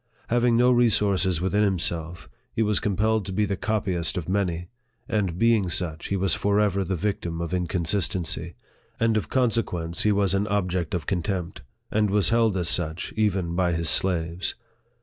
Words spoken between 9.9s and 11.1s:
he was an object of